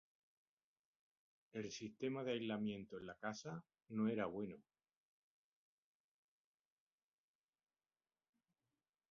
El 1.53 1.71
sistema 1.71 2.23
de 2.23 2.31
aislamiento 2.31 2.97
en 2.97 3.05
la 3.05 3.19
casa 3.19 3.63
no 3.89 4.07
era 4.09 4.25
bueno. 4.25 4.57